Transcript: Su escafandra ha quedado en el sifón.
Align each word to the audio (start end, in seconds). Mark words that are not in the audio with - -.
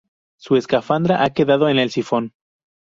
Su 0.39 0.55
escafandra 0.55 1.23
ha 1.23 1.29
quedado 1.29 1.69
en 1.69 1.77
el 1.77 1.91
sifón. 1.91 2.33